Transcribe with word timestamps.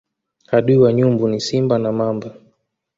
Adui 0.51 0.77
wa 0.77 0.93
nyumbu 0.93 1.27
ni 1.27 1.39
simba 1.41 1.77
na 1.79 1.91
mamba 1.91 2.35